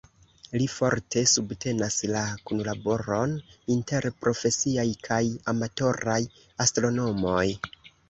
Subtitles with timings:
[0.59, 3.37] Li forte subtenas la kunlaboron
[3.77, 5.23] inter profesiaj kaj
[5.57, 6.21] amatoraj
[6.69, 7.49] astronomoj.